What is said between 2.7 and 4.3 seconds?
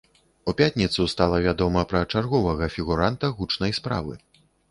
фігуранта гучнай справы.